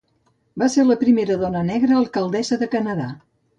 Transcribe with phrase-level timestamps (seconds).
[0.63, 3.09] Va ser la primera dona negra alcaldessa de Canadà.